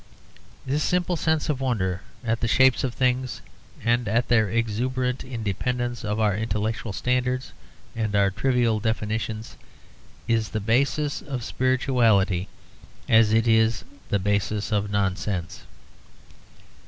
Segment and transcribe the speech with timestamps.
[0.65, 3.39] This simple sense of wonder at the shapes of things,
[3.85, 7.53] and at their exuberant independence of our intellectual standards
[7.95, 9.57] and our trivial definitions,
[10.27, 12.47] is the basis of spirituality
[13.07, 15.65] as it is the basis of nonsense.